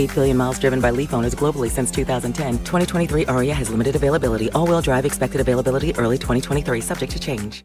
8 0.00 0.14
billion 0.14 0.36
miles 0.36 0.58
driven 0.58 0.80
by 0.80 0.90
Leaf 0.90 1.12
owners 1.12 1.34
globally 1.34 1.70
since 1.70 1.90
2010. 1.90 2.58
2023 2.64 3.26
Ariya 3.26 3.52
has 3.52 3.68
limited 3.68 3.96
availability. 3.96 4.50
All 4.52 4.66
wheel 4.66 4.80
drive 4.80 5.04
expected 5.04 5.40
availability 5.40 5.94
early 5.96 6.16
2023, 6.16 6.80
subject 6.80 7.12
to 7.12 7.20
change. 7.20 7.64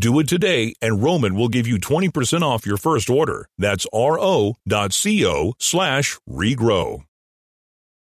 Do 0.00 0.18
it 0.18 0.28
today, 0.28 0.72
and 0.80 1.02
Roman 1.02 1.34
will 1.34 1.50
give 1.50 1.66
you 1.66 1.76
20% 1.78 2.40
off 2.40 2.64
your 2.64 2.78
first 2.78 3.10
order. 3.10 3.46
That's 3.58 3.86
ro.co 3.92 5.52
slash 5.58 6.18
regrow. 6.26 7.04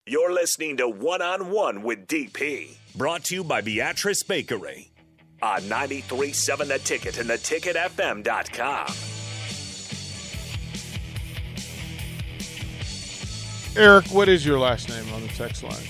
You're 0.08 0.33
listening 0.33 0.78
to 0.78 0.89
One 0.89 1.22
on 1.22 1.52
One 1.52 1.83
with 1.83 2.08
DP, 2.08 2.75
brought 2.95 3.25
to 3.25 3.36
you 3.36 3.44
by 3.44 3.61
Beatrice 3.61 4.23
Bakery 4.23 4.89
on 5.44 5.61
93.7 5.61 6.67
The 6.67 6.80
Ticket 6.80 7.19
and 7.19 7.30
theticketfm.com. 7.30 8.88
Eric, 13.78 14.08
what 14.08 14.28
is 14.28 14.44
your 14.44 14.58
last 14.58 14.89
name 14.89 15.13
on 15.13 15.22
the 15.22 15.28
text 15.28 15.61
line? 15.61 15.86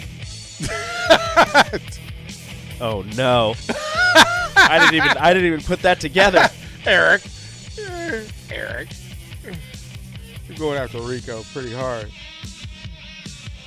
Oh 2.82 3.04
no. 3.16 3.56
I 4.56 4.80
didn't 4.80 4.96
even 5.06 5.18
I 5.18 5.34
didn't 5.34 5.48
even 5.48 5.62
put 5.62 5.82
that 5.82 6.00
together. 6.00 6.50
Eric. 6.86 7.24
Eric. 8.52 8.90
You're 10.48 10.58
going 10.58 10.78
after 10.78 11.00
Rico 11.02 11.44
pretty 11.54 11.74
hard. 11.74 12.12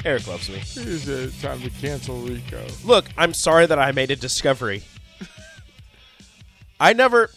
Eric 0.04 0.26
loves 0.26 0.48
me. 0.48 0.56
It 0.58 0.76
is 0.76 1.08
uh, 1.08 1.30
time 1.42 1.60
to 1.62 1.70
cancel 1.70 2.18
Rico. 2.20 2.64
Look, 2.84 3.06
I'm 3.16 3.34
sorry 3.34 3.66
that 3.66 3.78
I 3.78 3.90
made 3.92 4.10
a 4.10 4.16
discovery. 4.16 4.82
I 6.80 6.92
never 6.92 7.30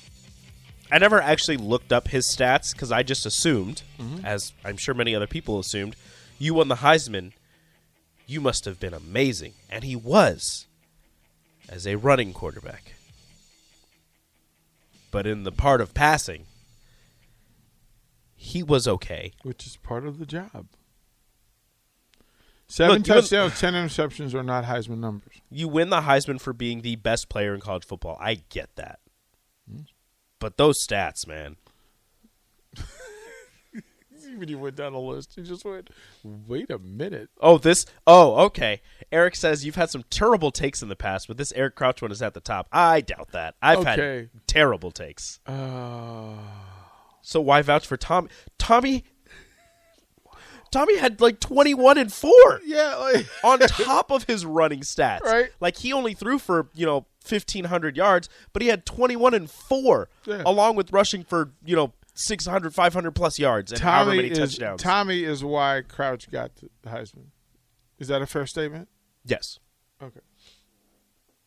I 0.91 0.99
never 0.99 1.19
actually 1.21 1.57
looked 1.57 1.91
up 1.91 2.09
his 2.09 2.25
stats 2.27 2.73
because 2.73 2.91
I 2.91 3.01
just 3.01 3.25
assumed, 3.25 3.81
as 4.23 4.53
I'm 4.63 4.77
sure 4.77 4.93
many 4.93 5.15
other 5.15 5.27
people 5.27 5.57
assumed, 5.57 5.95
you 6.37 6.53
won 6.53 6.67
the 6.67 6.75
Heisman. 6.75 7.31
You 8.27 8.41
must 8.41 8.65
have 8.65 8.79
been 8.79 8.93
amazing. 8.93 9.53
And 9.69 9.83
he 9.83 9.95
was 9.95 10.67
as 11.69 11.87
a 11.87 11.95
running 11.95 12.33
quarterback. 12.33 12.93
But 15.11 15.27
in 15.27 15.43
the 15.43 15.51
part 15.51 15.81
of 15.81 15.93
passing, 15.93 16.45
he 18.33 18.63
was 18.63 18.87
okay. 18.87 19.33
which 19.43 19.67
is 19.67 19.77
part 19.77 20.05
of 20.05 20.17
the 20.17 20.25
job. 20.25 20.67
Seven 22.67 22.99
Look, 22.99 23.05
touchdowns, 23.05 23.59
ten 23.59 23.73
interceptions 23.73 24.33
are 24.33 24.43
not 24.43 24.63
Heisman 24.63 24.99
numbers. 24.99 25.33
You 25.49 25.67
win 25.67 25.89
the 25.89 26.01
Heisman 26.01 26.39
for 26.39 26.53
being 26.53 26.81
the 26.81 26.95
best 26.95 27.27
player 27.27 27.53
in 27.53 27.59
college 27.59 27.85
football. 27.85 28.17
I 28.21 28.43
get 28.49 28.69
that. 28.77 28.99
Hmm. 29.69 29.81
But 30.39 30.55
those 30.55 30.77
stats, 30.83 31.27
man. 31.27 31.57
When 34.37 34.47
you 34.47 34.57
went 34.57 34.75
down 34.75 34.93
the 34.93 34.99
list, 34.99 35.35
you 35.37 35.43
just 35.43 35.63
went, 35.65 35.89
"Wait 36.23 36.69
a 36.69 36.79
minute." 36.79 37.29
Oh, 37.39 37.57
this. 37.57 37.85
Oh, 38.07 38.35
okay. 38.45 38.81
Eric 39.11 39.35
says 39.35 39.65
you've 39.65 39.75
had 39.75 39.89
some 39.89 40.03
terrible 40.09 40.51
takes 40.51 40.81
in 40.81 40.89
the 40.89 40.95
past, 40.95 41.27
but 41.27 41.37
this 41.37 41.51
Eric 41.53 41.75
Crouch 41.75 42.01
one 42.01 42.11
is 42.11 42.21
at 42.21 42.33
the 42.33 42.39
top. 42.39 42.67
I 42.71 43.01
doubt 43.01 43.31
that. 43.33 43.55
I've 43.61 43.79
Okay. 43.79 43.89
had 44.17 44.29
terrible 44.47 44.91
takes. 44.91 45.39
Uh, 45.45 46.33
So 47.21 47.39
why 47.41 47.61
vouch 47.61 47.85
for 47.85 47.97
Tommy? 47.97 48.29
Tommy. 48.57 49.03
Tommy 50.71 50.97
had 50.97 51.19
like 51.19 51.39
twenty-one 51.41 51.97
and 51.97 52.11
four 52.13 52.61
yeah, 52.65 52.95
like 52.95 53.27
on 53.43 53.59
top 53.59 54.09
of 54.09 54.23
his 54.23 54.45
running 54.45 54.79
stats. 54.79 55.21
Right. 55.21 55.49
Like 55.59 55.75
he 55.77 55.91
only 55.91 56.13
threw 56.13 56.39
for 56.39 56.69
you 56.73 56.85
know 56.85 57.05
fifteen 57.21 57.65
hundred 57.65 57.97
yards, 57.97 58.29
but 58.53 58.61
he 58.61 58.69
had 58.69 58.85
twenty-one 58.85 59.33
and 59.33 59.51
four, 59.51 60.07
Yeah. 60.25 60.43
along 60.45 60.77
with 60.77 60.93
rushing 60.93 61.23
for 61.25 61.51
you 61.65 61.75
know 61.75 61.91
600, 62.13 62.73
500 62.73 63.11
plus 63.11 63.39
yards 63.39 63.71
and 63.71 63.81
however 63.81 64.11
Tommy 64.11 64.17
many 64.17 64.29
is 64.29 64.37
touchdowns. 64.37 64.81
Tommy 64.81 65.23
is 65.23 65.43
why 65.43 65.81
Crouch 65.87 66.29
got 66.29 66.51
the 66.55 66.89
Heisman. 66.89 67.27
Is 67.99 68.07
that 68.07 68.21
a 68.21 68.25
fair 68.25 68.45
statement? 68.45 68.87
yes. 69.25 69.59
Okay. 70.01 70.19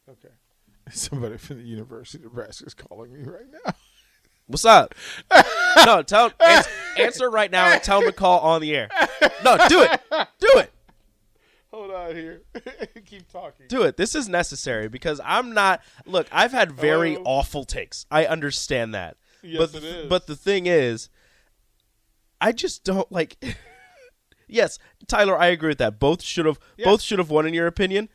Okay. 0.08 0.34
Somebody 0.90 1.38
from 1.38 1.58
the 1.58 1.64
University 1.64 2.18
of 2.18 2.24
Nebraska 2.24 2.66
is 2.66 2.74
calling 2.74 3.12
me 3.12 3.22
right 3.22 3.46
now. 3.64 3.72
What's 4.46 4.64
up? 4.64 4.94
no, 5.86 6.02
tell 6.02 6.30
answer, 6.44 6.70
answer 6.98 7.30
right 7.30 7.50
now 7.50 7.72
and 7.72 7.82
tell 7.82 8.00
him 8.00 8.06
to 8.06 8.12
call 8.12 8.40
on 8.40 8.60
the 8.60 8.76
air. 8.76 8.88
No, 9.42 9.56
do 9.68 9.82
it. 9.82 10.00
Do 10.38 10.48
it. 10.56 10.70
Hold 11.72 11.90
on 11.90 12.14
here. 12.14 12.42
Keep 13.06 13.32
talking. 13.32 13.66
Do 13.68 13.82
it. 13.82 13.96
This 13.96 14.14
is 14.14 14.28
necessary 14.28 14.88
because 14.88 15.20
I'm 15.24 15.54
not. 15.54 15.82
Look, 16.06 16.28
I've 16.30 16.52
had 16.52 16.70
very 16.70 17.16
awful 17.16 17.64
takes. 17.64 18.06
I 18.12 18.26
understand 18.26 18.94
that. 18.94 19.16
Yes, 19.44 19.72
but 19.72 19.82
it 19.82 19.84
is. 19.84 20.08
but 20.08 20.26
the 20.26 20.36
thing 20.36 20.66
is, 20.66 21.08
I 22.40 22.52
just 22.52 22.84
don't 22.84 23.10
like. 23.12 23.42
yes, 24.48 24.78
Tyler, 25.06 25.38
I 25.38 25.46
agree 25.46 25.68
with 25.68 25.78
that. 25.78 25.98
Both 26.00 26.22
should 26.22 26.46
have 26.46 26.58
both 26.82 27.02
should 27.02 27.18
have 27.18 27.30
won 27.30 27.46
in 27.46 27.54
your 27.54 27.66
opinion. 27.66 28.08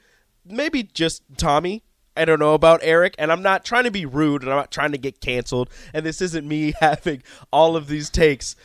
Maybe 0.46 0.84
just 0.84 1.24
Tommy. 1.38 1.84
I 2.18 2.26
don't 2.26 2.40
know 2.40 2.54
about 2.54 2.82
Eric, 2.84 3.16
and 3.18 3.32
I'm 3.32 3.42
not 3.42 3.64
trying 3.64 3.86
to 3.86 3.92
be 3.92 4.06
rude, 4.06 4.42
and 4.42 4.52
I'm 4.52 4.58
not 4.58 4.72
trying 4.72 4.92
to 4.92 4.98
get 4.98 5.22
canceled. 5.22 5.70
And 5.94 6.06
this 6.06 6.22
isn't 6.22 6.46
me 6.48 6.74
having 6.80 7.24
all 7.54 7.76
of 7.78 7.88
these 7.88 8.10
takes, 8.10 8.56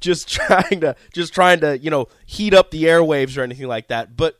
just 0.00 0.28
trying 0.32 0.80
to 0.80 0.94
just 1.12 1.32
trying 1.32 1.60
to 1.60 1.78
you 1.78 1.90
know 1.90 2.08
heat 2.26 2.52
up 2.52 2.70
the 2.70 2.84
airwaves 2.84 3.38
or 3.38 3.42
anything 3.42 3.68
like 3.68 3.88
that. 3.88 4.16
But 4.16 4.38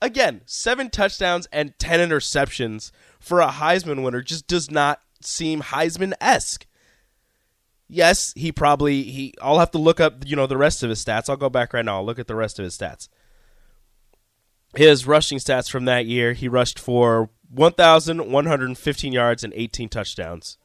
again, 0.00 0.42
seven 0.46 0.90
touchdowns 0.90 1.46
and 1.52 1.78
10 1.78 2.08
interceptions 2.08 2.90
for 3.18 3.40
a 3.40 3.48
Heisman 3.48 4.02
winner 4.04 4.22
just 4.22 4.46
does 4.46 4.70
not 4.70 5.00
seem 5.20 5.62
Heisman 5.62 6.12
esque. 6.20 6.66
Yes, 7.88 8.32
he 8.36 8.52
probably 8.52 9.02
he. 9.04 9.34
I'll 9.40 9.58
have 9.58 9.70
to 9.70 9.78
look 9.78 9.98
up 9.98 10.26
you 10.26 10.36
know 10.36 10.46
the 10.46 10.58
rest 10.58 10.82
of 10.82 10.90
his 10.90 11.02
stats. 11.02 11.28
I'll 11.28 11.36
go 11.36 11.48
back 11.48 11.72
right 11.72 11.84
now. 11.84 11.96
I'll 11.96 12.06
look 12.06 12.18
at 12.18 12.26
the 12.26 12.34
rest 12.34 12.58
of 12.58 12.64
his 12.64 12.76
stats. 12.76 13.08
His 14.76 15.06
rushing 15.06 15.38
stats 15.38 15.70
from 15.70 15.86
that 15.86 16.04
year: 16.04 16.34
he 16.34 16.48
rushed 16.48 16.78
for 16.78 17.30
1,115 17.50 19.12
yards 19.12 19.42
and 19.42 19.54
18 19.56 19.88
touchdowns, 19.88 20.58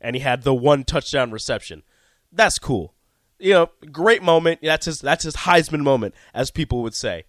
and 0.00 0.16
he 0.16 0.22
had 0.22 0.42
the 0.42 0.54
one 0.54 0.84
touchdown 0.84 1.30
reception. 1.30 1.82
That's 2.32 2.58
cool. 2.58 2.94
You 3.38 3.52
know, 3.52 3.70
great 3.90 4.22
moment. 4.22 4.60
That's 4.62 4.86
his. 4.86 5.00
That's 5.00 5.24
his 5.24 5.36
Heisman 5.36 5.82
moment, 5.82 6.14
as 6.32 6.50
people 6.50 6.82
would 6.82 6.94
say. 6.94 7.24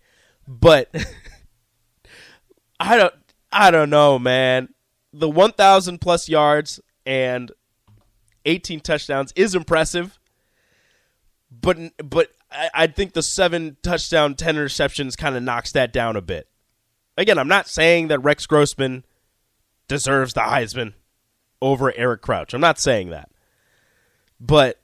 But 0.48 0.89
I 2.80 2.95
don't 2.95 3.13
I 3.51 3.71
don't 3.71 3.89
know, 3.89 4.18
man. 4.18 4.69
The 5.13 5.30
1000 5.30 6.01
plus 6.01 6.27
yards 6.27 6.80
and 7.06 7.51
18 8.45 8.80
touchdowns 8.80 9.31
is 9.36 9.56
impressive. 9.56 10.19
But 11.51 11.77
but 11.98 12.30
I, 12.51 12.69
I 12.74 12.88
think 12.88 13.13
the 13.13 13.21
7 13.21 13.77
touchdown 13.83 14.36
10 14.36 14.56
interceptions 14.56 15.18
kind 15.18 15.36
of 15.36 15.44
knocks 15.44 15.71
that 15.74 15.94
down 15.94 16.15
a 16.15 16.21
bit. 16.21 16.48
Again, 17.15 17.38
I'm 17.38 17.48
not 17.48 17.68
saying 17.68 18.07
that 18.07 18.24
Rex 18.24 18.48
Grossman 18.48 19.06
deserves 19.88 20.33
the 20.33 20.42
Heisman 20.42 20.94
over 21.62 21.94
Eric 21.95 22.21
Crouch. 22.21 22.54
I'm 22.54 22.62
not 22.62 22.80
saying 22.80 23.12
that. 23.12 23.30
But 24.39 24.81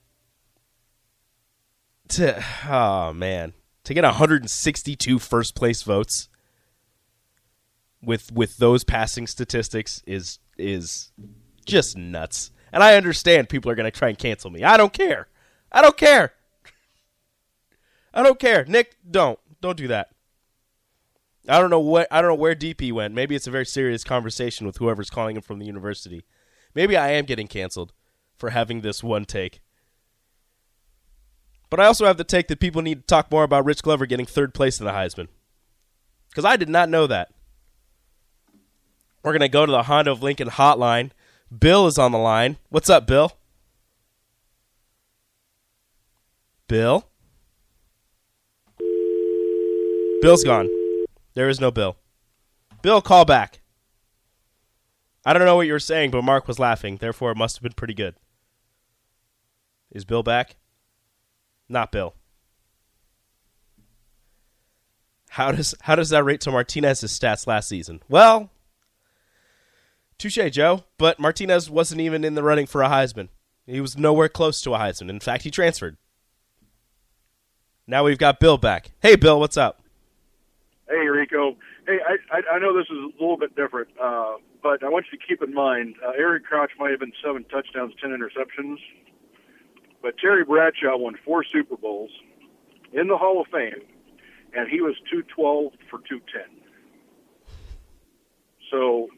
to 2.10 2.44
oh 2.68 3.14
man, 3.14 3.54
to 3.84 3.94
get 3.94 4.04
162 4.04 5.20
first 5.20 5.56
place 5.56 5.81
votes 5.81 6.29
with 8.01 8.31
with 8.31 8.57
those 8.57 8.84
passing 8.84 9.28
statistics 9.28 10.01
is 10.06 10.40
is 10.57 11.12
just 11.66 11.98
nuts. 11.98 12.51
And 12.72 12.84
I 12.84 12.96
understand 12.96 13.50
people 13.50 13.72
are 13.72 13.75
going 13.75 13.92
to 13.92 13.98
try 13.98 14.10
and 14.10 14.18
cancel 14.18 14.51
me. 14.51 14.63
I 14.63 14.78
don't 14.78 14.94
care. 14.94 15.28
I 15.72 15.81
don't 15.81 15.98
care. 15.98 16.34
I 18.13 18.22
don't 18.24 18.40
care. 18.40 18.63
Nick, 18.66 18.96
don't. 19.10 19.40
Don't 19.62 19.78
do 19.78 19.88
that. 19.88 20.10
I 21.48 21.60
don't 21.60 21.69
know 21.69 21.80
what 21.80 22.07
I 22.12 22.22
don't 22.22 22.30
know 22.30 22.36
where 22.36 22.56
DP 22.56 22.92
went. 22.92 23.13
Maybe 23.13 23.36
it's 23.36 23.48
a 23.48 23.51
very 23.51 23.66
serious 23.66 24.04
conversation 24.04 24.68
with 24.68 24.78
whoever's 24.78 25.10
calling 25.10 25.36
him 25.36 25.42
from 25.42 25.60
the 25.60 25.66
university. 25.66 26.25
Maybe 26.75 26.95
I 26.95 27.12
am 27.12 27.25
getting 27.25 27.48
canceled 27.48 27.94
for 28.38 28.52
having 28.52 28.81
this 28.81 29.04
one 29.04 29.25
take. 29.25 29.62
But 31.69 31.80
I 31.80 31.86
also 31.86 32.06
have 32.06 32.18
the 32.18 32.24
take 32.24 32.48
that 32.48 32.60
people 32.60 32.81
need 32.81 33.02
to 33.02 33.06
talk 33.06 33.31
more 33.31 33.44
about 33.44 33.66
Rich 33.66 33.84
Glover 33.84 34.06
getting 34.06 34.25
third 34.25 34.54
place 34.54 34.80
in 34.80 34.86
the 34.86 34.92
Heisman. 34.92 35.28
Because 36.30 36.45
I 36.45 36.56
did 36.56 36.69
not 36.69 36.90
know 36.90 37.07
that. 37.07 37.31
We're 39.24 39.31
going 39.31 39.42
to 39.42 39.50
go 39.50 39.66
to 39.66 39.71
the 39.71 39.83
Honda 39.83 40.12
of 40.12 40.24
Lincoln 40.24 40.50
hotline. 40.50 41.12
Bill 41.57 41.88
is 41.88 41.98
on 41.98 42.12
the 42.12 42.18
line. 42.18 42.57
What's 42.69 42.89
up, 42.89 43.07
Bill? 43.07 43.33
Bill? 46.68 47.07
Bill's 50.21 50.44
gone. 50.44 50.69
There 51.33 51.50
is 51.50 51.60
no 51.60 51.71
Bill. 51.71 51.98
Bill, 52.81 53.01
call 53.01 53.25
back. 53.25 53.62
I 55.25 55.33
don't 55.33 55.45
know 55.45 55.56
what 55.56 55.68
you 55.68 55.74
were 55.74 55.80
saying, 55.80 56.12
but 56.12 56.24
Mark 56.24 56.48
was 56.48 56.60
laughing. 56.60 56.98
Therefore, 56.98 57.31
it 57.31 57.38
must 57.38 57.57
have 57.57 57.63
been 57.63 57.74
pretty 57.74 57.94
good. 57.94 58.16
Is 59.92 60.06
Bill 60.06 60.24
back? 60.24 60.57
Not 61.68 61.92
Bill. 61.92 62.16
How 65.30 65.51
does 65.51 65.75
how 65.81 65.95
does 65.95 66.10
that 66.10 66.24
rate 66.24 66.42
to 66.42 66.51
Martinez's 66.51 67.18
stats 67.18 67.48
last 67.48 67.69
season? 67.69 68.01
Well, 68.10 68.50
touche, 70.19 70.51
Joe. 70.51 70.83
But 71.00 71.19
Martinez 71.19 71.69
wasn't 71.69 72.01
even 72.01 72.24
in 72.24 72.36
the 72.36 72.44
running 72.44 72.68
for 72.68 72.83
a 72.83 72.89
Heisman. 72.89 73.30
He 73.66 73.81
was 73.81 73.98
nowhere 73.98 74.30
close 74.30 74.62
to 74.62 74.75
a 74.75 74.77
Heisman. 74.77 75.10
In 75.10 75.19
fact, 75.19 75.44
he 75.44 75.51
transferred. 75.51 75.98
Now 77.88 78.04
we've 78.04 78.19
got 78.19 78.39
Bill 78.39 78.57
back. 78.57 78.92
Hey, 79.00 79.16
Bill, 79.16 79.39
what's 79.39 79.57
up? 79.57 79.81
Hey, 80.88 81.07
Rico. 81.07 81.56
Hey, 81.88 81.98
I, 82.31 82.56
I, 82.56 82.60
know 82.60 82.75
this 82.75 82.86
is 82.86 82.98
a 82.98 83.21
little 83.21 83.38
bit 83.38 83.56
different, 83.56 83.89
uh, 84.00 84.36
but 84.62 84.83
I 84.83 84.89
want 84.89 85.06
you 85.12 85.18
to 85.18 85.25
keep 85.25 85.42
in 85.42 85.54
mind 85.54 85.95
uh, 86.06 86.12
Eric 86.18 86.44
Crouch 86.44 86.71
might 86.77 86.92
have 86.92 87.00
been 87.00 87.13
seven 87.24 87.44
touchdowns, 87.45 87.94
ten 88.00 88.12
interceptions, 88.12 88.77
but 90.01 90.16
Terry 90.19 90.44
Bradshaw 90.44 90.98
won 90.98 91.16
four 91.25 91.44
Super 91.44 91.77
Bowls 91.77 92.12
in 92.94 93.07
the 93.07 93.18
Hall 93.18 93.42
of 93.42 93.48
Fame, 93.48 93.81
and 94.56 94.69
he 94.69 94.81
was 94.81 94.95
212 95.12 95.74
for 95.89 96.00
210. 96.07 96.44
So 98.71 99.10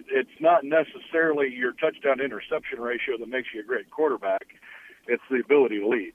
it, 0.00 0.04
it's 0.10 0.40
not 0.40 0.64
necessarily 0.64 1.52
your 1.52 1.72
touchdown 1.72 2.20
interception 2.20 2.80
ratio 2.80 3.18
that 3.18 3.28
makes 3.28 3.48
you 3.54 3.60
a 3.60 3.64
great 3.64 3.90
quarterback. 3.90 4.46
It's 5.06 5.22
the 5.30 5.40
ability 5.40 5.80
to 5.80 5.88
lead. 5.88 6.12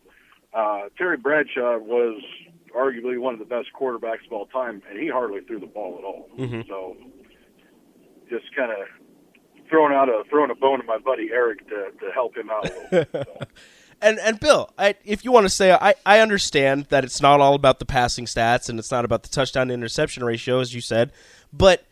Uh, 0.53 0.89
Terry 0.97 1.17
Bradshaw 1.17 1.77
was 1.77 2.21
arguably 2.75 3.19
one 3.19 3.33
of 3.33 3.39
the 3.39 3.45
best 3.45 3.67
quarterbacks 3.79 4.25
of 4.25 4.31
all 4.31 4.45
time, 4.47 4.81
and 4.89 4.99
he 4.99 5.07
hardly 5.07 5.41
threw 5.41 5.59
the 5.59 5.65
ball 5.65 5.97
at 5.97 6.03
all. 6.03 6.29
Mm-hmm. 6.37 6.61
So 6.67 6.95
just 8.29 8.45
kind 8.55 8.71
of 8.71 8.87
throwing 9.69 9.93
out 9.93 10.09
a 10.09 10.23
throwing 10.29 10.51
a 10.51 10.55
bone 10.55 10.79
to 10.79 10.85
my 10.85 10.97
buddy 10.97 11.29
Eric 11.31 11.67
to, 11.69 11.91
to 11.99 12.11
help 12.13 12.35
him 12.37 12.49
out 12.49 12.69
a 12.69 12.73
little 12.73 12.89
bit. 12.91 13.09
So. 13.11 13.37
And 14.01 14.19
and 14.19 14.39
Bill, 14.39 14.69
I, 14.77 14.95
if 15.05 15.23
you 15.23 15.31
want 15.31 15.45
to 15.45 15.49
say, 15.49 15.71
I, 15.71 15.95
I 16.05 16.19
understand 16.19 16.87
that 16.89 17.05
it's 17.05 17.21
not 17.21 17.39
all 17.39 17.53
about 17.53 17.79
the 17.79 17.85
passing 17.85 18.25
stats 18.25 18.67
and 18.67 18.77
it's 18.77 18.91
not 18.91 19.05
about 19.05 19.23
the 19.23 19.29
touchdown 19.29 19.71
interception 19.71 20.23
ratio, 20.23 20.59
as 20.59 20.75
you 20.75 20.81
said, 20.81 21.13
but 21.53 21.85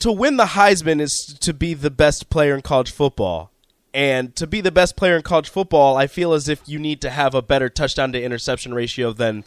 to 0.00 0.12
win 0.12 0.36
the 0.36 0.44
Heisman 0.44 1.00
is 1.00 1.36
to 1.40 1.52
be 1.54 1.74
the 1.74 1.90
best 1.90 2.30
player 2.30 2.54
in 2.54 2.62
college 2.62 2.90
football. 2.90 3.50
And 3.92 4.34
to 4.36 4.46
be 4.46 4.60
the 4.60 4.72
best 4.72 4.96
player 4.96 5.16
in 5.16 5.22
college 5.22 5.48
football, 5.48 5.96
I 5.96 6.08
feel 6.08 6.32
as 6.32 6.48
if 6.48 6.68
you 6.68 6.80
need 6.80 7.00
to 7.02 7.10
have 7.10 7.34
a 7.34 7.42
better 7.42 7.68
touchdown 7.68 8.12
to 8.12 8.22
interception 8.22 8.74
ratio 8.74 9.12
than 9.12 9.44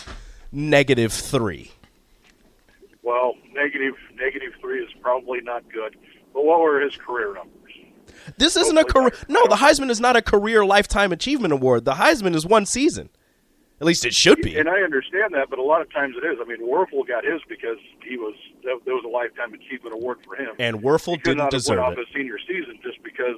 negative 0.51 1.11
three. 1.11 1.71
Well, 3.03 3.35
negative 3.53 3.95
negative 4.15 4.53
three 4.61 4.83
is 4.83 4.89
probably 5.01 5.41
not 5.41 5.69
good. 5.71 5.97
But 6.33 6.45
what 6.45 6.61
were 6.61 6.79
his 6.79 6.95
career 6.95 7.33
numbers? 7.33 7.53
This 8.37 8.55
isn't 8.55 8.77
a 8.77 8.83
career. 8.83 9.11
No, 9.27 9.45
the 9.47 9.55
Heisman 9.55 9.89
is 9.89 9.99
not 9.99 10.15
a 10.15 10.21
career 10.21 10.65
lifetime 10.65 11.11
achievement 11.11 11.53
award. 11.53 11.85
The 11.85 11.93
Heisman 11.93 12.35
is 12.35 12.45
one 12.45 12.65
season. 12.65 13.09
At 13.79 13.85
least 13.85 14.05
it 14.05 14.13
should 14.13 14.41
be. 14.41 14.57
And 14.57 14.67
I 14.67 14.81
understand 14.81 15.33
that, 15.35 15.49
but 15.51 15.59
a 15.59 15.63
lot 15.63 15.81
of 15.81 15.91
times 15.93 16.15
it 16.21 16.25
is. 16.25 16.39
I 16.41 16.45
mean, 16.45 16.61
Wuerffel 16.67 17.07
got 17.07 17.23
his 17.23 17.41
because 17.47 17.77
he 18.03 18.17
was 18.17 18.33
that, 18.63 18.79
that 18.85 18.91
was 18.91 19.03
a 19.05 19.09
lifetime 19.09 19.53
achievement 19.53 19.93
award 19.93 20.17
for 20.25 20.35
him. 20.35 20.55
And 20.57 20.81
Wuerffel 20.81 21.11
he 21.11 21.17
didn't 21.17 21.37
not 21.37 21.43
have 21.53 21.61
deserve 21.61 21.77
went 21.77 21.89
it. 21.89 21.99
off 21.99 22.05
his 22.07 22.07
senior 22.15 22.39
season 22.47 22.79
just 22.81 23.01
because 23.03 23.37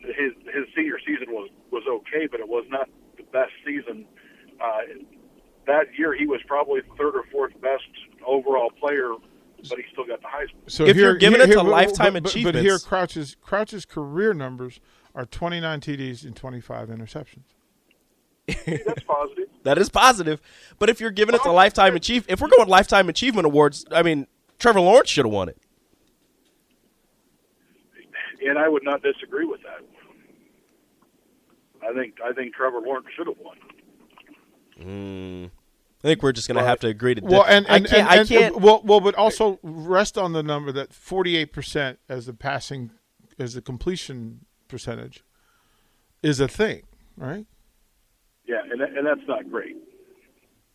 his 0.00 0.32
his 0.52 0.64
senior 0.74 0.98
season 1.06 1.30
was 1.32 1.48
was 1.70 1.84
okay, 1.88 2.26
but 2.26 2.40
it 2.40 2.48
was 2.48 2.64
not 2.70 2.88
the 3.16 3.22
best 3.32 3.52
season. 3.64 4.04
Uh, 4.60 4.80
that 5.66 5.86
year, 5.98 6.14
he 6.14 6.26
was 6.26 6.40
probably 6.46 6.80
the 6.80 6.94
third 6.96 7.14
or 7.14 7.24
fourth 7.30 7.52
best 7.60 7.82
overall 8.26 8.70
player, 8.80 9.12
but 9.68 9.78
he 9.78 9.84
still 9.92 10.06
got 10.06 10.20
the 10.22 10.28
Heisman. 10.28 10.70
So 10.70 10.84
If 10.86 10.96
here, 10.96 11.06
you're 11.06 11.14
giving 11.16 11.38
here- 11.40 11.44
it 11.44 11.52
to 11.52 11.52
here- 11.60 11.64
but- 11.64 11.70
lifetime 11.70 12.12
but, 12.14 12.22
but, 12.24 12.42
But 12.42 12.54
here, 12.56 12.78
Crouch's 12.78 13.36
Crouch's 13.40 13.84
career 13.84 14.32
numbers 14.34 14.80
are 15.14 15.24
29 15.24 15.80
TDs 15.80 16.24
and 16.24 16.34
25 16.36 16.88
interceptions. 16.88 17.44
That's 18.46 19.02
positive. 19.06 19.48
That 19.64 19.78
is 19.78 19.88
positive. 19.88 20.40
But 20.78 20.90
if 20.90 21.00
you're 21.00 21.10
giving 21.10 21.34
it 21.34 21.42
to 21.42 21.52
lifetime 21.52 21.96
achieve, 21.96 22.24
if 22.28 22.40
we're 22.40 22.48
going 22.48 22.68
lifetime 22.68 23.08
achievement 23.08 23.46
awards, 23.46 23.84
I 23.90 24.02
mean, 24.02 24.26
Trevor 24.58 24.80
Lawrence 24.80 25.10
should 25.10 25.24
have 25.24 25.32
won 25.32 25.48
it. 25.48 25.58
and 28.48 28.58
I 28.58 28.68
would 28.68 28.84
not 28.84 29.02
disagree 29.02 29.44
with 29.44 29.60
that. 29.62 29.80
I 31.86 31.92
think 31.92 32.14
I 32.24 32.32
think 32.32 32.54
Trevor 32.54 32.80
Lawrence 32.80 33.06
should 33.16 33.26
have 33.26 33.36
won. 33.38 33.56
Hmm. 34.80 35.46
I 36.04 36.08
think 36.08 36.22
we're 36.22 36.32
just 36.32 36.46
going 36.46 36.58
to 36.58 36.64
have 36.64 36.80
to 36.80 36.88
agree 36.88 37.14
to. 37.14 37.22
Well, 37.24 37.44
and, 37.44 37.66
and 37.66 37.86
I 37.86 37.88
can't. 37.88 38.10
and, 38.10 38.20
I 38.20 38.24
can't. 38.24 38.60
well, 38.60 38.80
well, 38.84 39.00
but 39.00 39.14
also 39.14 39.58
rest 39.62 40.16
on 40.16 40.32
the 40.32 40.42
number 40.42 40.70
that 40.72 40.92
48 40.92 41.52
percent 41.52 41.98
as 42.08 42.26
the 42.26 42.34
passing, 42.34 42.90
as 43.38 43.54
the 43.54 43.62
completion 43.62 44.44
percentage, 44.68 45.24
is 46.22 46.38
a 46.38 46.48
thing, 46.48 46.82
right? 47.16 47.46
Yeah, 48.46 48.60
and 48.70 48.80
that, 48.80 48.90
and 48.96 49.06
that's 49.06 49.26
not 49.26 49.50
great 49.50 49.76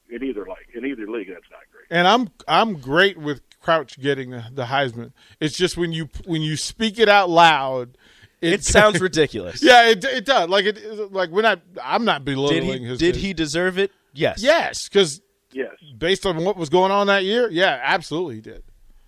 in 0.09 0.23
either 0.23 0.45
like 0.45 0.67
in 0.73 0.85
either 0.85 1.07
league. 1.07 1.27
That's 1.29 1.49
not 1.49 1.61
great. 1.71 1.85
And 1.89 2.07
I'm 2.07 2.29
I'm 2.47 2.75
great 2.79 3.17
with 3.17 3.41
Crouch 3.61 3.99
getting 3.99 4.31
the, 4.31 4.43
the 4.51 4.65
Heisman. 4.65 5.13
It's 5.39 5.57
just 5.57 5.77
when 5.77 5.91
you 5.93 6.09
when 6.25 6.41
you 6.41 6.57
speak 6.57 6.99
it 6.99 7.07
out 7.09 7.29
loud, 7.29 7.97
it 8.41 8.63
sounds 8.63 8.99
ridiculous. 9.01 9.63
Yeah, 9.63 9.87
it, 9.89 10.03
it 10.03 10.25
does. 10.25 10.49
Like 10.49 10.65
it 10.65 11.11
like 11.13 11.29
we're 11.29 11.41
not. 11.43 11.61
I'm 11.83 12.03
not 12.05 12.25
belittling 12.25 12.53
Did 12.53 12.61
belittling 12.61 12.83
he? 12.83 12.89
his. 12.89 12.99
Did 12.99 13.15
his- 13.15 13.23
he 13.23 13.33
deserve 13.33 13.77
it? 13.79 13.91
Yes. 14.13 14.41
Yes, 14.43 14.89
because 14.89 15.21
Yes, 15.53 15.71
based 15.97 16.25
on 16.25 16.43
what 16.45 16.55
was 16.55 16.69
going 16.69 16.91
on 16.91 17.07
that 17.07 17.25
year, 17.25 17.49
yeah, 17.49 17.77
absolutely 17.83 18.35
he 18.35 18.41
did. 18.41 18.63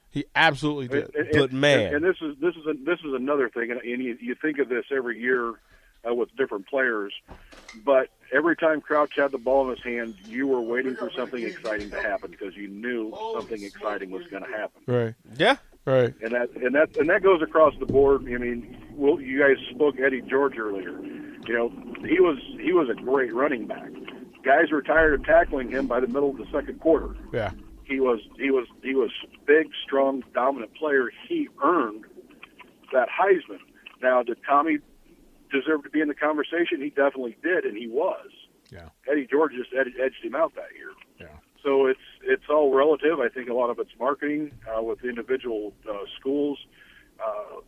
He 0.10 0.26
absolutely 0.36 0.90
did. 0.90 1.16
And- 1.16 1.30
But 1.32 1.52
and- 1.52 1.62
man. 1.62 1.96
and, 1.96 2.04
this 2.04 2.18
is 2.22 2.36
this 2.42 2.54
is 2.56 2.66
a, 2.68 2.74
this 2.86 3.00
is 3.00 3.14
another 3.14 3.50
thing, 3.50 3.72
and, 3.72 3.80
and 3.82 4.04
you, 4.04 4.18
you 4.22 4.36
think 4.42 4.60
of 4.60 4.68
this 4.70 4.86
every 4.96 5.20
year 5.20 5.54
uh, 6.10 6.14
with 6.14 6.36
different 6.36 6.68
players, 6.68 7.14
but 7.86 8.10
every 8.32 8.56
time 8.56 8.82
Crouch 8.82 9.12
had 9.16 9.32
the 9.32 9.38
ball 9.38 9.70
in 9.70 9.76
his 9.76 9.84
hand, 9.84 10.16
you 10.28 10.48
were 10.48 10.62
waiting 10.62 10.96
for 10.96 11.10
something 11.16 11.44
exciting 11.44 11.90
to 11.92 12.02
happen 12.02 12.32
because 12.32 12.56
you 12.56 12.68
knew 12.68 13.16
something 13.34 13.64
exciting 13.64 14.12
was 14.12 14.26
going 14.28 14.44
to 14.44 14.50
happen. 14.50 14.82
right, 14.88 15.16
Yeah. 15.38 15.58
right. 15.86 16.14
and 16.22 16.32
that 16.34 16.50
and 16.56 16.76
that 16.76 16.96
and 16.98 17.10
that 17.10 17.24
goes 17.24 17.42
across 17.42 17.74
the 17.80 17.86
board. 17.86 18.22
I 18.22 18.38
mean, 18.38 18.78
well, 18.94 19.20
you 19.20 19.40
guys 19.40 19.58
spoke 19.74 19.96
Eddie 20.00 20.22
George 20.22 20.58
earlier. 20.58 21.00
You 21.48 21.54
know, 21.54 21.70
he 22.08 22.20
was 22.20 22.38
he 22.62 22.72
was 22.74 22.90
a 22.90 22.94
great 23.02 23.34
running 23.34 23.68
back. 23.68 23.90
Guys 24.44 24.72
were 24.72 24.82
tired 24.82 25.14
of 25.14 25.26
tackling 25.26 25.70
him 25.70 25.88
by 25.88 26.00
the 26.00 26.08
middle 26.08 26.30
of 26.30 26.38
the 26.38 26.46
second 26.52 26.80
quarter. 26.80 27.16
Yeah, 27.34 27.52
He 27.86 28.00
was 28.00 28.20
he 28.38 28.52
was 28.52 28.68
he 28.84 28.94
was 28.94 29.10
big, 29.46 29.68
strong, 29.86 30.24
dominant 30.34 30.74
player. 30.76 31.10
He 31.28 31.48
earned 31.64 32.06
that 32.92 33.08
Heisman. 33.10 33.60
Now, 34.02 34.22
did 34.22 34.38
Tommy 34.48 34.80
deserve 35.54 35.84
to 35.84 35.90
be 35.90 36.02
in 36.02 36.08
the 36.10 36.16
conversation? 36.16 36.82
He 36.82 36.90
definitely 36.90 37.38
did, 37.44 37.64
and 37.66 37.78
he 37.78 37.88
was. 37.88 38.30
yeah, 38.72 38.90
Eddie 39.10 39.28
George 39.30 39.54
just 39.54 39.70
ed- 39.74 39.94
edged 40.04 40.24
him 40.24 40.36
out 40.36 40.54
that 40.56 40.74
year. 40.76 40.92
yeah. 41.20 41.38
So 41.64 41.86
it's 41.86 42.00
it's 42.24 42.44
all 42.50 42.74
relative. 42.76 43.20
I 43.22 43.30
think 43.30 43.50
a 43.50 43.54
lot 43.54 43.70
of 43.70 43.80
it's 43.80 43.92
marketing 43.98 44.52
uh, 44.68 44.82
with 44.82 45.06
individual 45.06 45.74
uh, 45.90 45.94
schools, 46.20 46.58
uh, 47.26 47.62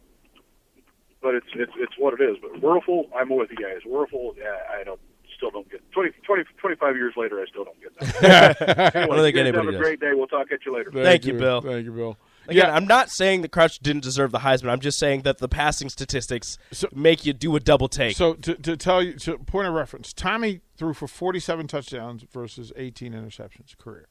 but 1.22 1.34
it's 1.36 1.48
it's 1.56 1.72
it's 1.77 1.94
what 1.98 2.20
it 2.20 2.22
is. 2.24 2.36
But 2.42 2.62
Wuerffel, 2.62 3.06
I'm 3.15 3.30
with 3.30 3.51
you 3.51 3.58
guys. 3.58 3.82
Wuerffel, 3.88 4.36
yeah, 4.38 4.58
I 4.77 4.84
don't 4.84 5.00
still 5.38 5.50
don't 5.51 5.70
get 5.70 5.82
20, 5.92 6.12
20, 6.25 6.44
25 6.62 6.96
years 6.96 7.13
later. 7.18 7.42
I 7.42 7.46
still 7.46 7.63
don't 7.65 7.82
get 7.82 8.20
that. 8.22 8.92
I 8.96 9.06
don't 9.06 9.18
think 9.20 9.36
anybody 9.38 9.65
have 9.65 9.68
a 9.68 9.72
does. 9.77 9.82
great 9.82 10.00
day. 10.00 10.12
We'll 10.13 10.27
talk 10.27 10.51
at 10.51 10.65
you 10.65 10.75
later. 10.75 10.92
Thank 10.92 11.25
you, 11.25 11.34
Bill. 11.34 11.62
Thank 11.62 11.86
you, 11.86 11.92
Bill. 11.92 12.18
Again, 12.47 12.65
Yeah. 12.67 12.73
I'm 12.75 12.85
not 12.87 13.09
saying 13.09 13.41
that 13.41 13.51
Crouch 13.51 13.79
didn't 13.79 14.03
deserve 14.03 14.31
the 14.31 14.39
Heisman. 14.39 14.69
I'm 14.69 14.79
just 14.79 14.99
saying 14.99 15.21
that 15.23 15.39
the 15.39 15.47
passing 15.47 15.89
statistics 15.89 16.57
So- 16.71 16.89
make 16.93 17.25
you 17.25 17.33
do 17.33 17.55
a 17.55 17.59
double 17.59 17.87
take. 17.87 18.15
So 18.15 18.33
to, 18.35 18.55
to 18.55 18.77
tell 18.77 19.01
you, 19.01 19.13
to 19.13 19.37
point 19.39 19.67
of 19.67 19.73
reference, 19.73 20.13
Tommy 20.13 20.61
threw 20.77 20.93
for 20.93 21.07
47 21.07 21.67
touchdowns 21.67 22.23
versus 22.31 22.71
18 22.75 23.13
interceptions 23.13 23.77
career. 23.77 24.07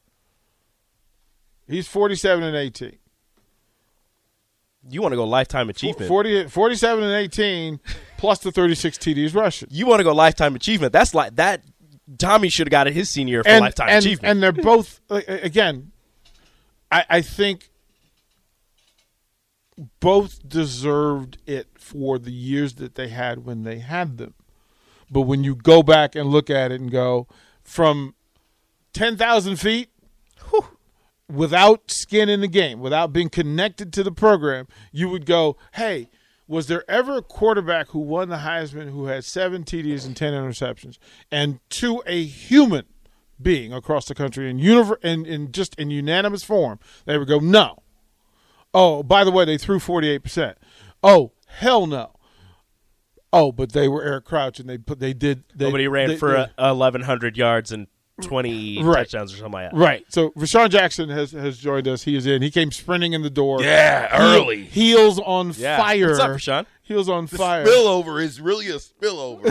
He's 1.67 1.87
47 1.87 2.43
and 2.43 2.55
18. 2.55 2.97
you 4.87 5.01
want 5.01 5.11
to 5.13 5.15
go 5.15 5.23
lifetime 5.25 5.67
achievement. 5.69 6.07
40, 6.07 6.47
47 6.47 7.03
and 7.03 7.13
18 7.13 7.79
plus 8.17 8.37
the 8.39 8.51
36 8.51 8.97
TDs 8.99 9.33
rushing. 9.33 9.67
you 9.71 9.87
want 9.87 9.99
to 9.99 10.03
go 10.03 10.13
lifetime 10.13 10.55
achievement. 10.55 10.93
That's 10.93 11.15
like 11.15 11.35
that. 11.37 11.63
Tommy 12.19 12.49
should 12.49 12.67
have 12.67 12.71
got 12.71 12.85
it 12.85 12.93
his 12.93 13.09
senior 13.09 13.31
year 13.37 13.43
for 13.43 13.49
and, 13.49 13.61
lifetime 13.61 13.89
and, 13.89 14.05
achievement. 14.05 14.29
and 14.31 14.43
they're 14.43 14.51
both 14.51 15.01
again. 15.09 15.91
I, 16.91 17.03
I 17.09 17.21
think 17.21 17.71
both 19.99 20.47
deserved 20.47 21.37
it 21.45 21.67
for 21.77 22.17
the 22.17 22.31
years 22.31 22.75
that 22.75 22.95
they 22.95 23.09
had 23.09 23.45
when 23.45 23.63
they 23.63 23.79
had 23.79 24.17
them, 24.17 24.33
but 25.11 25.21
when 25.21 25.43
you 25.43 25.55
go 25.55 25.83
back 25.83 26.15
and 26.15 26.29
look 26.29 26.49
at 26.49 26.71
it 26.71 26.79
and 26.79 26.91
go 26.91 27.27
from 27.63 28.15
ten 28.93 29.17
thousand 29.17 29.57
feet, 29.57 29.89
whew, 30.49 30.65
without 31.31 31.91
skin 31.91 32.29
in 32.29 32.41
the 32.41 32.47
game, 32.47 32.79
without 32.79 33.11
being 33.11 33.29
connected 33.29 33.91
to 33.93 34.03
the 34.03 34.11
program, 34.11 34.67
you 34.91 35.09
would 35.09 35.25
go, 35.25 35.57
"Hey." 35.73 36.09
Was 36.47 36.67
there 36.67 36.83
ever 36.87 37.17
a 37.17 37.21
quarterback 37.23 37.87
who 37.87 37.97
won 37.97 38.29
the 38.29 38.35
Heisman 38.35 38.91
who 38.91 39.05
had 39.07 39.25
seven 39.25 39.63
TDs 39.63 40.05
and 40.05 40.15
ten 40.15 40.31
interceptions, 40.31 40.99
and 41.31 41.59
to 41.71 42.03
a 42.05 42.23
human 42.23 42.85
being 43.41 43.73
across 43.73 44.05
the 44.05 44.15
country 44.15 44.49
in 44.49 44.59
univer- 44.59 45.03
in, 45.03 45.25
in 45.25 45.51
just 45.51 45.73
in 45.79 45.89
unanimous 45.89 46.43
form, 46.43 46.79
they 47.05 47.17
would 47.17 47.27
go, 47.27 47.39
no. 47.39 47.79
Oh, 48.75 49.01
by 49.03 49.23
the 49.23 49.31
way, 49.31 49.45
they 49.45 49.57
threw 49.57 49.79
forty 49.79 50.09
eight 50.09 50.19
percent. 50.23 50.57
Oh, 51.01 51.31
hell 51.47 51.87
no. 51.87 52.11
Oh, 53.33 53.51
but 53.51 53.71
they 53.71 53.87
were 53.87 54.03
Eric 54.03 54.25
Crouch, 54.25 54.59
and 54.59 54.69
they 54.69 54.77
put 54.77 54.99
they 54.99 55.13
did. 55.13 55.43
They, 55.55 55.65
Nobody 55.65 55.87
ran 55.87 56.09
they- 56.09 56.17
for 56.17 56.31
they- 56.57 56.63
uh, 56.63 56.73
1,100 56.73 57.37
yards 57.37 57.71
and 57.71 57.87
20 58.21 58.81
Right. 58.83 58.99
touchdowns 58.99 59.33
or 59.33 59.37
something 59.37 59.51
like 59.53 59.71
that. 59.71 59.77
Right. 59.77 60.05
So 60.09 60.29
Rashawn 60.31 60.69
Jackson 60.69 61.09
has 61.09 61.31
has 61.31 61.57
joined 61.57 61.87
us. 61.87 62.03
He 62.03 62.15
is 62.15 62.25
in. 62.25 62.41
He 62.41 62.49
came 62.51 62.71
sprinting 62.71 63.11
in 63.13 63.23
the 63.23 63.29
door. 63.29 63.61
Yeah, 63.61 64.07
Heel- 64.17 64.41
early. 64.41 64.63
Heels 64.63 65.19
on 65.19 65.51
Yeah. 65.57 65.77
fire. 65.77 66.07
What's 66.09 66.19
up, 66.19 66.29
Rashawn? 66.31 66.65
Heels 66.85 67.09
on 67.09 67.25
The 67.25 67.37
fire. 67.37 67.65
spillover 67.65 68.21
is 68.23 68.39
really 68.39 68.67
a 68.69 68.75
spillover. 68.75 69.43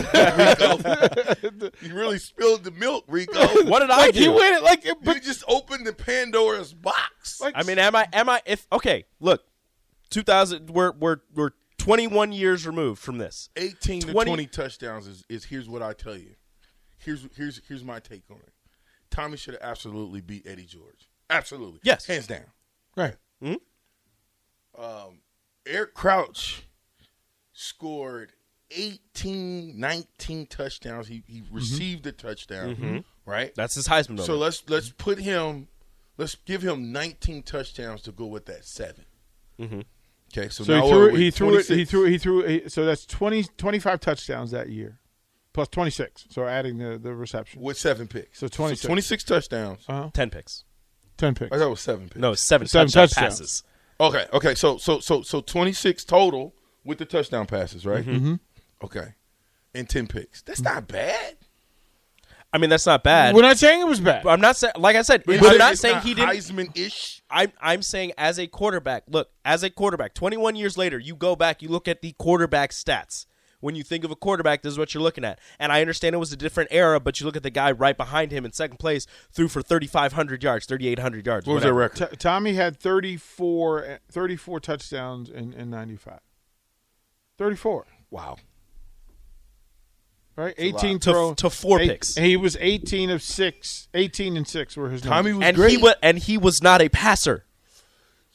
Rico. 1.51 1.69
you 1.85 1.93
really 1.93 2.17
spilled 2.17 2.63
the 2.63 2.71
milk, 2.71 3.03
Rico. 3.07 3.39
What 3.65 3.79
did 3.81 3.91
I 3.91 3.97
Like 3.97 4.15
he 4.15 4.23
do? 4.25 4.31
went 4.33 4.55
it 4.55 4.63
like, 4.63 4.85
You 4.85 4.95
but 5.03 5.21
just 5.21 5.43
opened 5.47 5.85
the 5.85 5.91
Pandora's 5.93 6.73
box. 6.73 7.41
like 7.41 7.53
I 7.57 7.63
mean, 7.63 7.77
am 7.77 7.95
I? 7.95 8.07
Am 8.13 8.29
I? 8.29 8.41
If 8.45 8.65
okay, 8.71 9.05
look, 9.19 9.43
2000. 10.11 10.69
We're 10.69 10.93
we're 10.93 11.17
we're 11.33 11.51
21 11.77 12.31
years 12.31 12.65
removed 12.65 13.01
from 13.01 13.17
this. 13.17 13.49
18 13.57 14.01
to 14.03 14.11
20 14.13 14.29
20 14.29 14.47
touchdowns 14.47 15.05
is, 15.07 15.25
is 15.29 15.43
here's 15.45 15.67
what 15.67 15.81
I 15.81 15.91
tell 15.93 16.15
you. 16.17 16.35
Here's 16.97 17.27
here's 17.35 17.61
here's 17.67 17.83
my 17.83 17.99
take 17.99 18.23
on 18.31 18.37
it. 18.37 18.53
Tommy 19.11 19.35
should 19.37 19.55
have 19.55 19.61
absolutely 19.63 20.21
beat 20.21 20.47
Eddie 20.47 20.65
George. 20.65 21.09
Absolutely. 21.29 21.79
Yes. 21.83 22.05
Hands 22.05 22.25
down. 22.25 22.45
right. 22.95 23.15
Mm-hmm. 23.43 24.81
Um 24.81 25.19
Eric 25.67 25.93
Crouch 25.93 26.63
scored 27.55 28.33
18, 28.71 29.79
19 29.79 30.45
touchdowns. 30.47 31.07
He 31.07 31.23
he 31.27 31.43
received 31.51 32.03
the 32.03 32.11
touchdown, 32.11 33.03
right? 33.25 33.53
That's 33.55 33.75
his 33.75 33.87
Heisman. 33.87 34.19
So 34.21 34.35
let's 34.35 34.63
let's 34.69 34.89
put 34.89 35.19
him 35.19 35.67
let's 36.17 36.35
give 36.35 36.61
him 36.61 36.91
19 36.91 37.43
touchdowns 37.43 38.01
to 38.03 38.11
go 38.11 38.25
with 38.25 38.45
that 38.45 38.65
7. 38.65 39.05
Mm-hmm. 39.59 39.81
Okay, 40.37 40.49
so, 40.49 40.63
So 40.65 40.73
now 40.79 40.83
he 40.83 40.89
threw 40.89 40.97
we're 40.99 41.09
it. 41.09 41.15
He 41.17 41.31
threw 41.31 41.55
it. 41.57 41.65
He 41.67 41.85
threw. 41.85 42.03
He 42.05 42.17
threw. 42.17 42.45
He, 42.45 42.69
so 42.69 42.83
that's 42.85 43.05
20, 43.05 43.43
25 43.57 43.99
touchdowns 44.01 44.51
that 44.51 44.67
year, 44.69 44.99
plus 45.53 45.69
twenty 45.69 45.91
six. 45.91 46.25
So 46.29 46.45
adding 46.45 46.77
the 46.77 46.97
the 46.97 47.13
reception, 47.13 47.61
with 47.61 47.77
7 47.77 48.07
picks. 48.07 48.39
So 48.39 48.47
26. 48.49 48.85
26 48.85 49.23
touchdowns. 49.23 49.85
uh-huh. 49.87 50.09
10 50.13 50.29
picks. 50.31 50.65
ten 51.15 51.35
picks. 51.35 51.55
I 51.55 51.59
thought 51.59 51.67
it 51.67 51.69
was 51.69 51.79
7 51.81 52.05
picks. 52.09 52.17
No, 52.17 52.33
seven, 52.33 52.67
Seven 52.67 52.87
touchdown 52.87 53.07
touchdowns. 53.07 53.39
passes. 53.39 53.63
Okay, 54.01 54.25
okay. 54.33 54.55
So 54.55 54.77
so 54.77 54.99
so 54.99 55.21
so 55.21 55.39
26 55.39 56.03
total 56.03 56.53
with 56.85 56.99
the 56.99 57.05
touchdown 57.05 57.45
passes, 57.47 57.85
right? 57.85 58.05
Mm-hmm. 58.05 58.35
Okay. 58.83 59.15
And 59.73 59.89
10 59.89 60.07
picks. 60.07 60.41
That's 60.41 60.61
not 60.61 60.87
bad. 60.87 61.35
I 62.53 62.57
mean, 62.57 62.69
that's 62.69 62.85
not 62.85 63.03
bad. 63.03 63.35
We're 63.35 63.41
not 63.41 63.57
saying 63.57 63.81
it 63.81 63.87
was 63.87 63.99
bad. 63.99 64.23
But 64.23 64.29
I'm 64.29 64.39
not 64.39 64.55
saying, 64.55 64.75
like 64.77 64.95
I 64.95 65.01
said, 65.01 65.23
But 65.25 65.43
I'm 65.43 65.57
not 65.57 65.73
it's 65.73 65.81
saying 65.81 65.99
he 65.99 66.13
didn't. 66.13 66.29
Heisman-ish. 66.29 67.21
I'm 67.29 67.51
I'm 67.59 67.81
saying 67.81 68.13
as 68.17 68.39
a 68.39 68.47
quarterback, 68.47 69.03
look, 69.09 69.29
as 69.43 69.61
a 69.63 69.69
quarterback, 69.69 70.13
21 70.13 70.55
years 70.55 70.77
later, 70.77 70.97
you 70.97 71.15
go 71.15 71.35
back, 71.35 71.61
you 71.61 71.67
look 71.67 71.89
at 71.89 72.01
the 72.01 72.13
quarterback 72.13 72.71
stats. 72.71 73.25
When 73.59 73.75
you 73.75 73.83
think 73.83 74.03
of 74.03 74.11
a 74.11 74.15
quarterback, 74.15 74.61
this 74.61 74.71
is 74.71 74.77
what 74.77 74.93
you're 74.93 75.03
looking 75.03 75.25
at. 75.25 75.39
And 75.59 75.71
I 75.71 75.81
understand 75.81 76.13
it 76.13 76.19
was 76.19 76.31
a 76.31 76.37
different 76.37 76.69
era, 76.71 76.99
but 76.99 77.19
you 77.19 77.25
look 77.25 77.35
at 77.35 77.43
the 77.43 77.49
guy 77.49 77.71
right 77.71 77.97
behind 77.97 78.31
him 78.31 78.45
in 78.45 78.51
second 78.53 78.77
place, 78.77 79.07
threw 79.31 79.47
for 79.47 79.61
3,500 79.61 80.43
yards, 80.43 80.65
3,800 80.65 81.25
yards. 81.25 81.47
What 81.47 81.55
was 81.55 81.63
their 81.63 81.73
record? 81.73 82.11
T- 82.11 82.15
Tommy 82.17 82.53
had 82.53 82.77
34, 82.77 83.99
34 84.11 84.59
touchdowns 84.59 85.29
in, 85.29 85.51
in 85.51 85.69
95. 85.71 86.19
34, 87.37 87.85
Wow. 88.11 88.37
right? 90.35 90.53
a 90.57 90.63
18 90.63 90.93
lot. 90.93 91.01
To- 91.01 91.35
to 91.35 91.49
four 91.49 91.79
eight- 91.81 91.89
picks. 91.89 92.15
He 92.15 92.37
was 92.37 92.57
18 92.59 93.09
of 93.09 93.21
6. 93.21 93.87
18 93.93 94.37
and 94.37 94.47
6 94.47 94.77
were 94.77 94.89
his 94.89 95.01
Tommy 95.01 95.31
numbers. 95.31 95.35
was 95.37 95.47
And 95.47 95.57
great. 95.57 95.71
he 95.71 95.77
was 95.77 95.93
and 96.01 96.17
he 96.19 96.37
was 96.37 96.61
not 96.61 96.81
a 96.81 96.89
passer. 96.89 97.43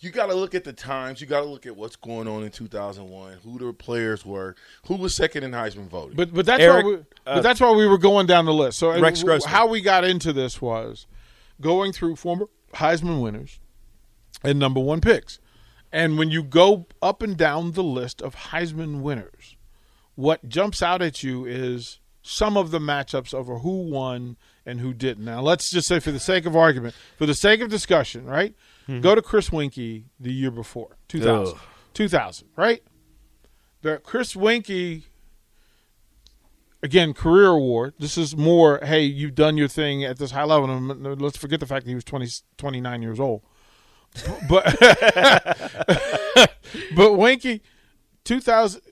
you 0.02 0.10
got 0.10 0.26
to 0.28 0.34
look 0.34 0.54
at 0.54 0.64
the 0.64 0.72
times. 0.72 1.20
You 1.20 1.26
got 1.26 1.40
to 1.40 1.46
look 1.46 1.66
at 1.66 1.76
what's 1.76 1.96
going 1.96 2.26
on 2.26 2.42
in 2.42 2.50
2001, 2.50 3.34
who 3.44 3.58
the 3.58 3.70
players 3.74 4.24
were, 4.24 4.56
who 4.86 4.96
was 4.96 5.14
second 5.14 5.44
in 5.44 5.50
Heisman 5.50 5.88
voting. 5.88 6.16
But 6.16 6.32
but 6.32 6.46
that's 6.46 6.62
Eric, 6.62 6.84
why 6.84 6.90
we, 6.90 6.96
uh, 6.96 7.02
but 7.26 7.42
that's 7.42 7.60
why 7.60 7.70
we 7.72 7.86
were 7.86 7.98
going 7.98 8.26
down 8.26 8.46
the 8.46 8.54
list. 8.54 8.78
So 8.78 8.98
Rex 8.98 9.22
Grossman. 9.22 9.50
how 9.52 9.66
we 9.66 9.82
got 9.82 10.04
into 10.04 10.32
this 10.32 10.60
was 10.62 11.06
going 11.60 11.92
through 11.92 12.16
former 12.16 12.46
Heisman 12.74 13.20
winners 13.22 13.58
and 14.42 14.58
number 14.58 14.80
one 14.80 15.02
picks. 15.02 15.38
And 15.92 16.18
when 16.18 16.30
you 16.30 16.42
go 16.42 16.86
up 17.02 17.22
and 17.22 17.36
down 17.36 17.72
the 17.72 17.82
list 17.82 18.22
of 18.22 18.36
Heisman 18.36 19.00
winners, 19.00 19.56
what 20.14 20.48
jumps 20.48 20.82
out 20.82 21.02
at 21.02 21.22
you 21.22 21.44
is 21.44 21.98
some 22.22 22.56
of 22.56 22.70
the 22.70 22.78
matchups 22.78 23.34
over 23.34 23.58
who 23.58 23.82
won 23.88 24.36
and 24.64 24.80
who 24.80 24.92
didn't. 24.92 25.24
Now, 25.24 25.40
let's 25.40 25.70
just 25.70 25.88
say, 25.88 25.98
for 25.98 26.12
the 26.12 26.20
sake 26.20 26.46
of 26.46 26.54
argument, 26.54 26.94
for 27.16 27.26
the 27.26 27.34
sake 27.34 27.60
of 27.60 27.70
discussion, 27.70 28.24
right? 28.26 28.54
Mm-hmm. 28.88 29.00
Go 29.00 29.14
to 29.14 29.22
Chris 29.22 29.50
Weinke 29.50 30.04
the 30.20 30.32
year 30.32 30.50
before, 30.50 30.96
2000. 31.08 31.54
Ugh. 31.54 31.60
2000, 31.94 32.48
right? 32.56 32.82
The 33.82 33.98
Chris 33.98 34.34
Weinke 34.34 35.02
again, 36.82 37.14
career 37.14 37.48
award. 37.48 37.94
This 37.98 38.16
is 38.16 38.36
more, 38.36 38.80
hey, 38.82 39.02
you've 39.02 39.34
done 39.34 39.56
your 39.56 39.68
thing 39.68 40.04
at 40.04 40.18
this 40.18 40.30
high 40.30 40.44
level. 40.44 40.70
And 40.70 41.20
let's 41.20 41.36
forget 41.36 41.60
the 41.60 41.66
fact 41.66 41.84
that 41.84 41.90
he 41.90 41.94
was 41.94 42.04
20, 42.04 42.28
29 42.56 43.02
years 43.02 43.20
old. 43.20 43.42
But 44.48 44.64
but 46.94 47.12
Weinke, 47.12 47.60
2000. 48.24 48.82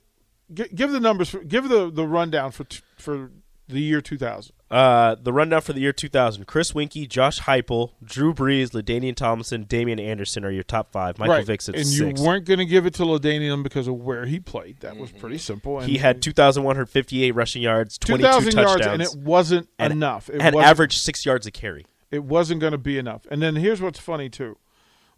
Give 0.53 0.91
the 0.91 0.99
numbers. 0.99 1.29
For, 1.29 1.43
give 1.43 1.69
the 1.69 1.91
the 1.91 2.07
rundown 2.07 2.51
for 2.51 2.65
for 2.97 3.31
the 3.67 3.79
year 3.79 4.01
2000. 4.01 4.53
Uh, 4.71 5.15
the 5.21 5.33
rundown 5.33 5.61
for 5.61 5.73
the 5.73 5.79
year 5.79 5.93
2000: 5.93 6.45
Chris 6.45 6.73
Weinke, 6.73 7.07
Josh 7.07 7.41
Heupel, 7.41 7.91
Drew 8.03 8.33
Brees, 8.33 8.69
LaDainian 8.69 9.15
Tomlinson, 9.15 9.63
Damien 9.63 9.99
Anderson 9.99 10.45
are 10.45 10.51
your 10.51 10.63
top 10.63 10.91
five. 10.91 11.17
Michael 11.19 11.35
right. 11.35 11.45
Vick's 11.45 11.69
at 11.69 11.75
and 11.75 11.85
six. 11.85 12.19
you 12.19 12.25
weren't 12.25 12.45
going 12.45 12.59
to 12.59 12.65
give 12.65 12.85
it 12.85 12.93
to 12.95 13.03
LaDainian 13.03 13.63
because 13.63 13.87
of 13.87 13.95
where 13.95 14.25
he 14.25 14.39
played. 14.39 14.79
That 14.81 14.97
was 14.97 15.11
pretty 15.11 15.37
simple. 15.39 15.79
And 15.79 15.89
he 15.89 15.97
had 15.97 16.21
2,158 16.21 17.31
rushing 17.31 17.61
yards, 17.61 17.97
22 17.97 18.27
2,000 18.27 18.51
touchdowns, 18.51 18.79
yards, 18.79 18.87
and 18.87 19.01
it 19.01 19.15
wasn't 19.27 19.69
and- 19.79 19.91
enough. 19.93 20.29
It 20.29 20.41
and 20.41 20.55
wasn't- 20.55 20.69
averaged 20.69 21.01
six 21.01 21.25
yards 21.25 21.47
a 21.47 21.51
carry. 21.51 21.85
it 22.11 22.23
wasn't 22.23 22.61
going 22.61 22.71
to 22.71 22.77
be 22.77 22.97
enough. 22.97 23.25
And 23.31 23.41
then 23.41 23.55
here's 23.55 23.81
what's 23.81 23.99
funny 23.99 24.29
too. 24.29 24.57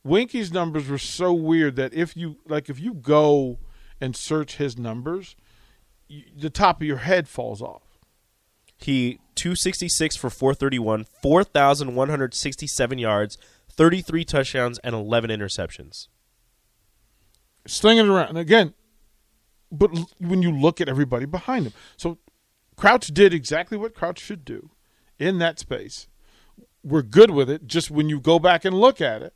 Weinke's 0.06 0.52
numbers 0.52 0.88
were 0.88 0.98
so 0.98 1.34
weird 1.34 1.76
that 1.76 1.94
if 1.94 2.18
you 2.18 2.38
like 2.48 2.70
if 2.70 2.80
you 2.80 2.94
go 2.94 3.60
and 4.00 4.16
search 4.16 4.58
his 4.58 4.78
numbers, 4.78 5.36
you, 6.08 6.24
the 6.36 6.50
top 6.50 6.82
of 6.82 6.88
your 6.88 6.98
head 6.98 7.28
falls 7.28 7.62
off. 7.62 7.84
He 8.78 9.20
266 9.36 10.16
for 10.16 10.30
431, 10.30 11.06
4,167 11.22 12.98
yards, 12.98 13.38
33 13.70 14.26
touchdowns, 14.26 14.80
and 14.80 14.96
11 14.96 15.30
interceptions. 15.30 16.08
Slinging 17.68 18.06
it 18.06 18.10
around. 18.10 18.30
And 18.30 18.38
again, 18.40 18.74
but 19.72 19.96
l- 19.96 20.10
when 20.20 20.42
you 20.42 20.52
look 20.52 20.82
at 20.82 20.90
everybody 20.90 21.26
behind 21.26 21.68
him. 21.68 21.74
So 21.96 22.18
Crouch 22.76 23.08
did 23.08 23.34
exactly 23.34 23.78
what 23.78 23.94
Crouch 23.94 24.20
should 24.20 24.44
do 24.44 24.72
in 25.20 25.38
that 25.38 25.60
space. 25.60 26.08
We're 26.84 27.04
good 27.04 27.30
with 27.30 27.52
it. 27.52 27.68
Just 27.68 27.92
when 27.92 28.10
you 28.10 28.20
go 28.20 28.40
back 28.40 28.66
and 28.66 28.80
look 28.80 29.00
at 29.00 29.22
it, 29.22 29.36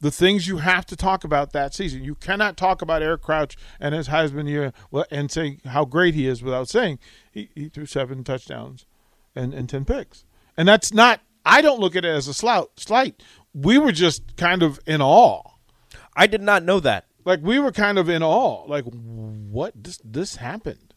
the 0.00 0.10
things 0.10 0.46
you 0.46 0.58
have 0.58 0.86
to 0.86 0.96
talk 0.96 1.24
about 1.24 1.52
that 1.52 1.74
season. 1.74 2.04
You 2.04 2.14
cannot 2.14 2.56
talk 2.56 2.82
about 2.82 3.02
Eric 3.02 3.22
Crouch 3.22 3.56
and 3.80 3.94
his 3.94 4.08
Heisman 4.08 4.48
year 4.48 4.72
and 5.10 5.30
say 5.30 5.58
how 5.64 5.84
great 5.84 6.14
he 6.14 6.26
is 6.26 6.42
without 6.42 6.68
saying 6.68 6.98
he, 7.30 7.50
he 7.54 7.68
threw 7.68 7.86
seven 7.86 8.24
touchdowns 8.24 8.86
and, 9.34 9.52
and 9.52 9.68
10 9.68 9.84
picks. 9.84 10.24
And 10.56 10.68
that's 10.68 10.92
not, 10.92 11.20
I 11.44 11.62
don't 11.62 11.80
look 11.80 11.96
at 11.96 12.04
it 12.04 12.08
as 12.08 12.28
a 12.28 12.34
slight. 12.34 12.66
slight. 12.76 13.22
We 13.54 13.78
were 13.78 13.92
just 13.92 14.36
kind 14.36 14.62
of 14.62 14.80
in 14.86 15.00
awe. 15.00 15.42
I 16.14 16.26
did 16.26 16.42
not 16.42 16.64
know 16.64 16.80
that. 16.80 17.06
Like 17.24 17.40
we 17.42 17.58
were 17.58 17.72
kind 17.72 17.98
of 17.98 18.08
in 18.08 18.22
awe. 18.22 18.64
Like 18.66 18.84
what 18.84 19.72
this 19.76 20.00
this 20.02 20.36
happened. 20.36 20.87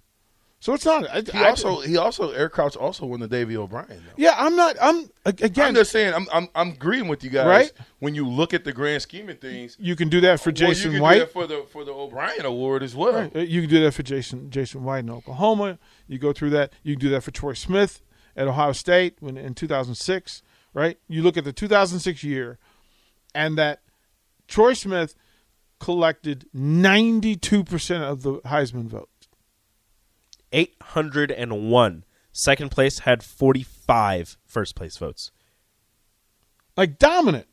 So 0.61 0.75
it's 0.75 0.85
not. 0.85 1.09
I, 1.09 1.21
He 1.21 1.31
I- 1.39 1.49
also 1.49 1.79
he 1.81 1.97
also 1.97 2.29
Eric 2.31 2.53
Crouch 2.53 2.77
also 2.77 3.07
won 3.07 3.19
the 3.19 3.27
Davy 3.27 3.57
O'Brien. 3.57 3.87
Though. 3.89 4.13
yeah. 4.15 4.35
I'm 4.37 4.55
not. 4.55 4.75
I'm 4.79 5.09
again. 5.25 5.69
I'm 5.69 5.73
just 5.73 5.91
saying 5.91 6.13
I'm, 6.13 6.27
I'm 6.31 6.47
I'm 6.53 6.69
agreeing 6.69 7.07
with 7.07 7.23
you 7.23 7.31
guys. 7.31 7.47
Right? 7.47 7.71
When 7.97 8.13
you 8.13 8.27
look 8.27 8.53
at 8.53 8.63
the 8.63 8.71
grand 8.71 9.01
scheme 9.01 9.27
of 9.29 9.39
things, 9.39 9.75
you 9.79 9.95
can 9.95 10.07
do 10.07 10.21
that 10.21 10.39
for 10.39 10.51
Jason 10.51 10.91
can 10.91 10.99
do 10.99 11.01
White. 11.01 11.17
that 11.17 11.33
for 11.33 11.47
the 11.47 11.65
for 11.71 11.83
the 11.83 11.91
O'Brien 11.91 12.45
Award 12.45 12.83
as 12.83 12.95
well. 12.95 13.27
Right. 13.33 13.47
You 13.47 13.61
can 13.61 13.69
do 13.71 13.83
that 13.83 13.93
for 13.95 14.03
Jason 14.03 14.51
Jason 14.51 14.83
White 14.83 14.99
in 14.99 15.09
Oklahoma. 15.09 15.79
You 16.07 16.19
go 16.19 16.31
through 16.31 16.51
that. 16.51 16.71
You 16.83 16.93
can 16.95 16.99
do 17.01 17.09
that 17.09 17.23
for 17.23 17.31
Troy 17.31 17.53
Smith 17.53 18.03
at 18.35 18.47
Ohio 18.47 18.71
State 18.71 19.15
when 19.19 19.37
in 19.37 19.55
2006. 19.55 20.43
Right. 20.75 20.99
You 21.07 21.23
look 21.23 21.37
at 21.37 21.43
the 21.43 21.53
2006 21.53 22.23
year, 22.23 22.59
and 23.33 23.57
that 23.57 23.81
Troy 24.47 24.73
Smith 24.73 25.15
collected 25.79 26.45
92 26.53 27.63
percent 27.63 28.03
of 28.03 28.21
the 28.21 28.33
Heisman 28.41 28.85
vote. 28.85 29.09
801. 30.51 32.05
Second 32.33 32.71
place 32.71 32.99
had 32.99 33.23
45 33.23 34.37
first 34.45 34.75
place 34.75 34.97
votes. 34.97 35.31
like 36.77 36.97
dominant. 36.97 37.47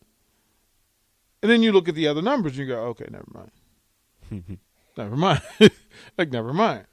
And 1.42 1.50
then 1.50 1.62
you 1.62 1.72
look 1.72 1.88
at 1.88 1.94
the 1.94 2.08
other 2.08 2.22
numbers 2.22 2.52
and 2.52 2.60
you 2.60 2.66
go, 2.66 2.80
okay, 2.86 3.06
never 3.10 3.28
mind. 3.32 4.58
never 4.96 5.16
mind. 5.16 5.42
like 6.18 6.30
never 6.30 6.52
mind. 6.52 6.86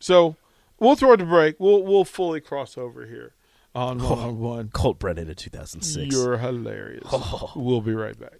So 0.00 0.36
we'll 0.78 0.96
throw 0.96 1.12
it 1.12 1.18
to 1.18 1.26
break. 1.26 1.56
We'll 1.58 1.82
we'll 1.82 2.04
fully 2.04 2.40
cross 2.40 2.76
over 2.78 3.06
here 3.06 3.34
on 3.74 4.00
oh, 4.00 4.10
one 4.10 4.18
on 4.18 4.38
one. 4.38 4.68
Colt 4.72 4.98
Brennan 4.98 5.28
in 5.28 5.34
2006. 5.34 6.14
You're 6.14 6.38
hilarious. 6.38 7.06
Oh. 7.10 7.52
We'll 7.56 7.80
be 7.80 7.94
right 7.94 8.18
back. 8.18 8.38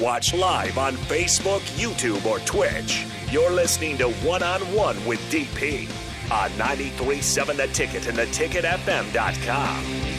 Watch 0.00 0.34
live 0.34 0.78
on 0.78 0.94
Facebook, 0.94 1.60
YouTube, 1.76 2.24
or 2.26 2.38
Twitch. 2.40 3.04
You're 3.30 3.50
listening 3.50 3.98
to 3.98 4.10
One 4.26 4.42
on 4.42 4.60
One 4.74 5.04
with 5.04 5.20
DP 5.30 5.88
on 6.30 6.50
937 6.58 7.56
The 7.56 7.66
Ticket 7.68 8.06
and 8.06 8.18
theticketfm.com. 8.18 10.11